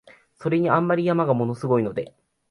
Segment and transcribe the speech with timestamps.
[0.39, 2.15] それに、あんまり山が物凄いので、